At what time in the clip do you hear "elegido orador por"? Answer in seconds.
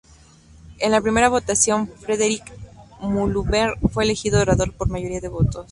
4.03-4.89